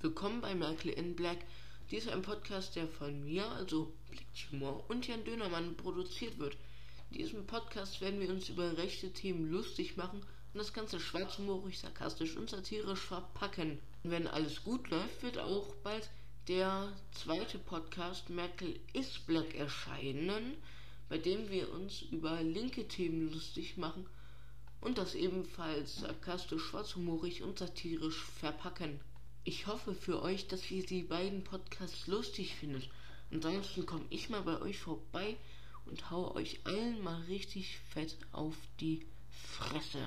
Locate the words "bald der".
15.82-16.92